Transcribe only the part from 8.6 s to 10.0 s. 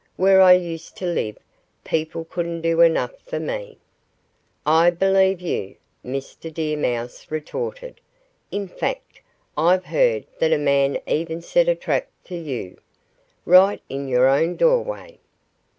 fact, I've